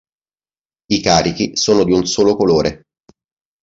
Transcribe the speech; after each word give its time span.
I 0.87 0.99
carichi 0.99 1.55
sono 1.55 1.83
di 1.83 1.91
un 1.91 2.07
solo 2.07 2.35
colore. 2.35 2.85